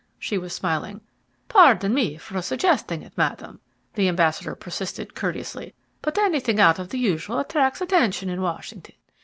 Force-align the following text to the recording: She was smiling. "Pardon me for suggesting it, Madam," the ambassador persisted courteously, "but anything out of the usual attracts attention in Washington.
She 0.17 0.39
was 0.39 0.51
smiling. 0.51 1.01
"Pardon 1.47 1.93
me 1.93 2.17
for 2.17 2.41
suggesting 2.41 3.03
it, 3.03 3.13
Madam," 3.15 3.59
the 3.93 4.07
ambassador 4.07 4.55
persisted 4.55 5.13
courteously, 5.13 5.75
"but 6.01 6.17
anything 6.17 6.59
out 6.59 6.79
of 6.79 6.89
the 6.89 6.97
usual 6.97 7.37
attracts 7.37 7.81
attention 7.81 8.27
in 8.27 8.41
Washington. 8.41 8.95